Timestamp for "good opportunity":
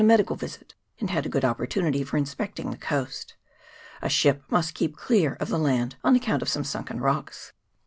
1.29-2.03